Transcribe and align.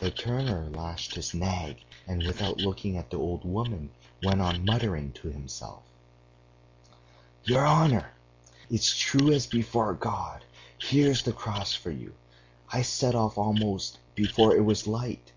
The 0.00 0.10
turner 0.10 0.68
lashed 0.74 1.14
his 1.14 1.34
nag, 1.34 1.84
and 2.08 2.24
without 2.26 2.58
looking 2.60 2.96
at 2.96 3.10
the 3.10 3.16
old 3.18 3.44
woman 3.44 3.90
went 4.20 4.40
on 4.40 4.64
muttering 4.64 5.12
to 5.12 5.28
himself: 5.28 5.84
"'Your 7.44 7.64
honor! 7.64 8.10
It's 8.68 8.98
true 8.98 9.30
as 9.30 9.46
before 9.46 9.94
God.... 9.94 10.44
Here's 10.80 11.22
the 11.22 11.32
Cross 11.32 11.74
for 11.74 11.92
you, 11.92 12.12
I 12.72 12.82
set 12.82 13.14
off 13.14 13.38
almost 13.38 14.00
before 14.16 14.56
it 14.56 14.64
was 14.64 14.88
light. 14.88 15.30